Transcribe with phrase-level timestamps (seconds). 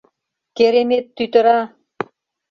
[0.57, 1.59] —Керемет тӱтыра!